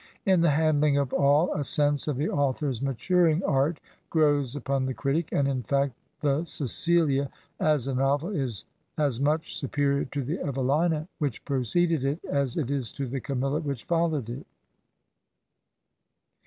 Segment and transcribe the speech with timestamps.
[0.25, 4.95] In the handUng of all, a sense of the author's maturing art grows upon the
[4.95, 7.29] critic; and in fact the" Cecilia"
[7.73, 8.65] as a novel is
[8.97, 13.59] as much superior to the "Evelina" which preceded it as it is to the'' Camilla
[13.59, 14.47] "which followed it.